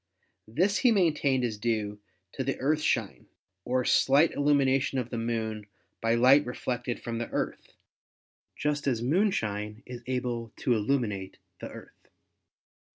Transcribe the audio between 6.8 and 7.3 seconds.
from the